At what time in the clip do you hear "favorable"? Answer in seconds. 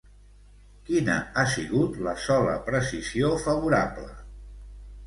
3.47-4.13